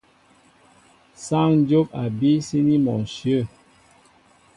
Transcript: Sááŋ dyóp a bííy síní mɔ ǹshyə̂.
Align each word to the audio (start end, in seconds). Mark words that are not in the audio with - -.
Sááŋ 1.23 1.49
dyóp 1.67 1.87
a 2.01 2.03
bííy 2.17 2.39
síní 2.47 2.75
mɔ 2.85 2.93
ǹshyə̂. 3.05 3.41